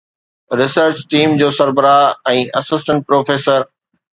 research 0.61 1.01
team 1.15 1.35
جو 1.43 1.49
سربراهه 1.59 2.31
۽ 2.41 2.43
assistant 2.63 3.07
professor 3.13 3.71